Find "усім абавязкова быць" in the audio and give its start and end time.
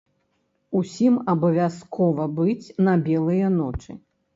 0.79-2.67